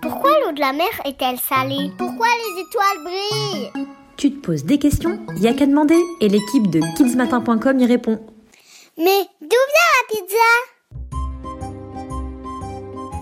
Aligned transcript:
Pourquoi 0.00 0.30
l'eau 0.40 0.52
de 0.52 0.60
la 0.60 0.72
mer 0.72 0.88
est-elle 1.04 1.38
salée 1.38 1.90
Pourquoi 1.96 2.26
les 2.26 2.62
étoiles 2.62 3.04
brillent 3.04 3.72
Tu 4.16 4.32
te 4.32 4.46
poses 4.46 4.64
des 4.64 4.78
questions 4.78 5.18
Y 5.36 5.48
a 5.48 5.52
qu'à 5.54 5.66
demander 5.66 5.98
et 6.20 6.28
l'équipe 6.28 6.70
de 6.70 6.80
kidsmatin.com 6.96 7.78
y 7.78 7.86
répond. 7.86 8.20
Mais 8.96 9.26
d'où 9.40 9.48
vient 9.48 9.92
la 9.94 10.06
pizza 10.08 10.36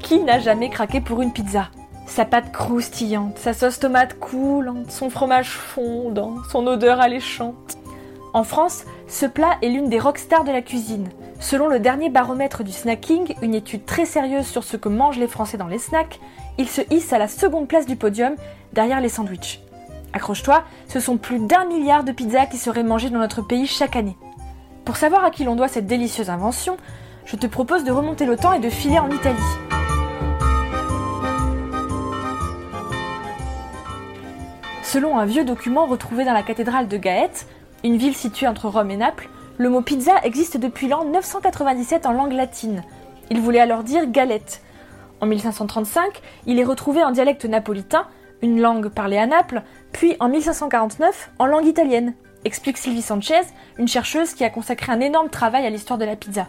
Qui 0.00 0.20
n'a 0.20 0.38
jamais 0.38 0.70
craqué 0.70 1.00
pour 1.00 1.22
une 1.22 1.32
pizza? 1.32 1.70
Sa 2.06 2.24
pâte 2.24 2.52
croustillante, 2.52 3.38
sa 3.38 3.52
sauce 3.52 3.78
tomate 3.78 4.18
coulante, 4.18 4.90
son 4.90 5.10
fromage 5.10 5.50
fondant, 5.50 6.36
son 6.50 6.66
odeur 6.66 7.00
alléchante. 7.00 7.77
En 8.38 8.44
France, 8.44 8.84
ce 9.08 9.26
plat 9.26 9.58
est 9.62 9.68
l'une 9.68 9.88
des 9.88 9.98
rockstars 9.98 10.44
de 10.44 10.52
la 10.52 10.62
cuisine. 10.62 11.08
Selon 11.40 11.66
le 11.66 11.80
dernier 11.80 12.08
baromètre 12.08 12.62
du 12.62 12.70
snacking, 12.70 13.34
une 13.42 13.52
étude 13.52 13.84
très 13.84 14.04
sérieuse 14.04 14.46
sur 14.46 14.62
ce 14.62 14.76
que 14.76 14.88
mangent 14.88 15.18
les 15.18 15.26
Français 15.26 15.56
dans 15.56 15.66
les 15.66 15.80
snacks, 15.80 16.20
il 16.56 16.68
se 16.68 16.82
hisse 16.88 17.12
à 17.12 17.18
la 17.18 17.26
seconde 17.26 17.66
place 17.66 17.84
du 17.84 17.96
podium, 17.96 18.36
derrière 18.74 19.00
les 19.00 19.08
sandwichs. 19.08 19.60
Accroche-toi, 20.12 20.62
ce 20.86 21.00
sont 21.00 21.16
plus 21.16 21.40
d'un 21.40 21.64
milliard 21.64 22.04
de 22.04 22.12
pizzas 22.12 22.46
qui 22.46 22.58
seraient 22.58 22.84
mangées 22.84 23.10
dans 23.10 23.18
notre 23.18 23.42
pays 23.42 23.66
chaque 23.66 23.96
année. 23.96 24.16
Pour 24.84 24.98
savoir 24.98 25.24
à 25.24 25.32
qui 25.32 25.42
l'on 25.42 25.56
doit 25.56 25.66
cette 25.66 25.88
délicieuse 25.88 26.30
invention, 26.30 26.76
je 27.24 27.34
te 27.34 27.48
propose 27.48 27.82
de 27.82 27.90
remonter 27.90 28.24
le 28.24 28.36
temps 28.36 28.52
et 28.52 28.60
de 28.60 28.70
filer 28.70 29.00
en 29.00 29.10
Italie. 29.10 29.36
Selon 34.84 35.18
un 35.18 35.26
vieux 35.26 35.44
document 35.44 35.86
retrouvé 35.86 36.24
dans 36.24 36.32
la 36.32 36.44
cathédrale 36.44 36.86
de 36.86 36.96
Gaète, 36.96 37.48
une 37.84 37.96
ville 37.96 38.14
située 38.14 38.48
entre 38.48 38.68
Rome 38.68 38.90
et 38.90 38.96
Naples, 38.96 39.28
le 39.56 39.68
mot 39.68 39.82
pizza 39.82 40.12
existe 40.24 40.56
depuis 40.56 40.88
l'an 40.88 41.04
997 41.04 42.06
en 42.06 42.12
langue 42.12 42.32
latine. 42.32 42.82
Il 43.30 43.40
voulait 43.40 43.60
alors 43.60 43.84
dire 43.84 44.06
galette. 44.06 44.62
En 45.20 45.26
1535, 45.26 46.20
il 46.46 46.58
est 46.58 46.64
retrouvé 46.64 47.02
en 47.04 47.10
dialecte 47.10 47.44
napolitain, 47.44 48.06
une 48.42 48.60
langue 48.60 48.88
parlée 48.88 49.18
à 49.18 49.26
Naples, 49.26 49.62
puis 49.92 50.16
en 50.20 50.28
1549 50.28 51.30
en 51.38 51.46
langue 51.46 51.66
italienne, 51.66 52.14
explique 52.44 52.78
Sylvie 52.78 53.02
Sanchez, 53.02 53.40
une 53.78 53.88
chercheuse 53.88 54.34
qui 54.34 54.44
a 54.44 54.50
consacré 54.50 54.92
un 54.92 55.00
énorme 55.00 55.28
travail 55.28 55.66
à 55.66 55.70
l'histoire 55.70 55.98
de 55.98 56.04
la 56.04 56.16
pizza. 56.16 56.46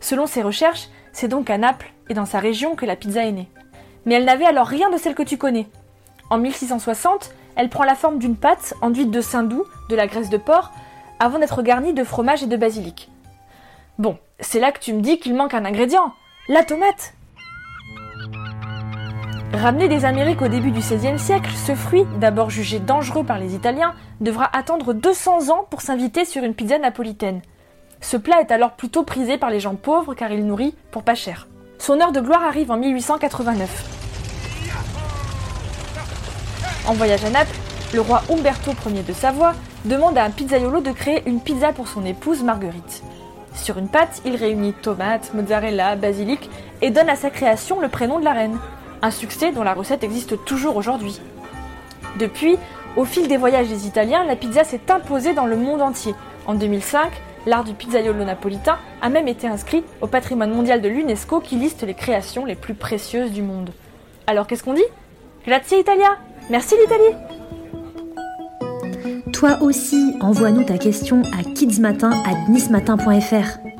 Selon 0.00 0.26
ses 0.26 0.42
recherches, 0.42 0.88
c'est 1.12 1.28
donc 1.28 1.50
à 1.50 1.58
Naples 1.58 1.92
et 2.08 2.14
dans 2.14 2.26
sa 2.26 2.38
région 2.38 2.76
que 2.76 2.86
la 2.86 2.96
pizza 2.96 3.24
est 3.24 3.32
née. 3.32 3.48
Mais 4.06 4.14
elle 4.14 4.24
n'avait 4.24 4.44
alors 4.44 4.66
rien 4.66 4.90
de 4.90 4.96
celle 4.96 5.14
que 5.14 5.22
tu 5.22 5.36
connais. 5.36 5.66
En 6.30 6.38
1660, 6.38 7.30
elle 7.56 7.70
prend 7.70 7.84
la 7.84 7.94
forme 7.94 8.18
d'une 8.18 8.36
pâte 8.36 8.74
enduite 8.82 9.10
de 9.10 9.20
saindoux, 9.20 9.64
de 9.88 9.96
la 9.96 10.06
graisse 10.06 10.30
de 10.30 10.36
porc, 10.36 10.72
avant 11.18 11.38
d'être 11.38 11.62
garnie 11.62 11.94
de 11.94 12.04
fromage 12.04 12.42
et 12.42 12.46
de 12.46 12.56
basilic. 12.56 13.10
Bon, 13.98 14.18
c'est 14.38 14.60
là 14.60 14.70
que 14.70 14.78
tu 14.78 14.92
me 14.92 15.00
dis 15.00 15.18
qu'il 15.18 15.34
manque 15.34 15.54
un 15.54 15.64
ingrédient, 15.64 16.12
la 16.48 16.62
tomate. 16.62 17.14
Ramené 19.52 19.88
des 19.88 20.04
Amériques 20.04 20.42
au 20.42 20.48
début 20.48 20.70
du 20.70 20.80
XVIe 20.80 21.18
siècle, 21.18 21.50
ce 21.66 21.74
fruit, 21.74 22.04
d'abord 22.20 22.50
jugé 22.50 22.78
dangereux 22.78 23.24
par 23.24 23.38
les 23.38 23.54
Italiens, 23.54 23.94
devra 24.20 24.48
attendre 24.56 24.92
200 24.92 25.48
ans 25.48 25.66
pour 25.68 25.80
s'inviter 25.80 26.24
sur 26.24 26.44
une 26.44 26.54
pizza 26.54 26.78
napolitaine. 26.78 27.40
Ce 28.00 28.16
plat 28.16 28.40
est 28.40 28.52
alors 28.52 28.72
plutôt 28.72 29.02
prisé 29.02 29.38
par 29.38 29.50
les 29.50 29.58
gens 29.58 29.74
pauvres 29.74 30.14
car 30.14 30.30
il 30.30 30.46
nourrit 30.46 30.76
pour 30.90 31.02
pas 31.02 31.16
cher. 31.16 31.48
Son 31.78 32.00
heure 32.00 32.12
de 32.12 32.20
gloire 32.20 32.44
arrive 32.44 32.70
en 32.70 32.76
1889. 32.76 33.97
En 36.88 36.94
voyage 36.94 37.22
à 37.22 37.28
Naples, 37.28 37.54
le 37.92 38.00
roi 38.00 38.22
Umberto 38.30 38.70
Ier 38.88 39.02
de 39.02 39.12
Savoie 39.12 39.52
demande 39.84 40.16
à 40.16 40.24
un 40.24 40.30
pizzaiolo 40.30 40.80
de 40.80 40.90
créer 40.90 41.22
une 41.26 41.38
pizza 41.38 41.74
pour 41.74 41.86
son 41.86 42.02
épouse 42.06 42.42
Marguerite. 42.42 43.02
Sur 43.54 43.76
une 43.76 43.88
pâte, 43.88 44.22
il 44.24 44.36
réunit 44.36 44.72
tomates, 44.72 45.34
mozzarella, 45.34 45.96
basilic 45.96 46.48
et 46.80 46.90
donne 46.90 47.10
à 47.10 47.16
sa 47.16 47.28
création 47.28 47.78
le 47.78 47.88
prénom 47.88 48.18
de 48.18 48.24
la 48.24 48.32
reine. 48.32 48.56
Un 49.02 49.10
succès 49.10 49.52
dont 49.52 49.64
la 49.64 49.74
recette 49.74 50.02
existe 50.02 50.42
toujours 50.46 50.76
aujourd'hui. 50.76 51.20
Depuis, 52.18 52.56
au 52.96 53.04
fil 53.04 53.28
des 53.28 53.36
voyages 53.36 53.68
des 53.68 53.86
Italiens, 53.86 54.24
la 54.24 54.34
pizza 54.34 54.64
s'est 54.64 54.90
imposée 54.90 55.34
dans 55.34 55.46
le 55.46 55.56
monde 55.56 55.82
entier. 55.82 56.14
En 56.46 56.54
2005, 56.54 57.10
l'art 57.44 57.64
du 57.64 57.74
pizzaiolo 57.74 58.24
napolitain 58.24 58.78
a 59.02 59.10
même 59.10 59.28
été 59.28 59.46
inscrit 59.46 59.84
au 60.00 60.06
patrimoine 60.06 60.54
mondial 60.54 60.80
de 60.80 60.88
l'UNESCO 60.88 61.40
qui 61.40 61.56
liste 61.56 61.82
les 61.82 61.92
créations 61.92 62.46
les 62.46 62.56
plus 62.56 62.72
précieuses 62.72 63.32
du 63.32 63.42
monde. 63.42 63.72
Alors 64.26 64.46
qu'est-ce 64.46 64.64
qu'on 64.64 64.72
dit? 64.72 64.80
Grazie 65.46 65.80
Italia 65.80 66.16
Merci 66.50 66.74
l'Italie 66.80 67.14
Toi 69.32 69.58
aussi, 69.62 70.14
envoie-nous 70.20 70.64
ta 70.64 70.76
question 70.78 71.22
à 71.38 71.44
kidsmatin@nismatin.fr. 71.44 73.77